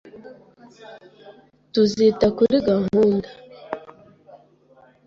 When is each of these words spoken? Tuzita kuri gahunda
Tuzita 1.71 2.25
kuri 2.37 2.55
gahunda 2.69 3.29